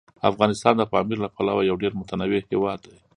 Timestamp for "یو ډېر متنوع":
1.69-2.39